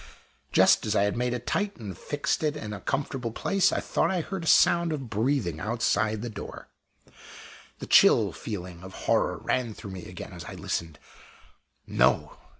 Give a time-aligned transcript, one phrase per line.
[0.51, 3.79] Just as I had made it tight and fixed it in a comfortable place, I
[3.79, 6.69] thought I heard a sound of breathing outside the door.
[7.77, 10.97] The chill feeling of horror ran through me again as I listened.
[11.85, 12.35] No!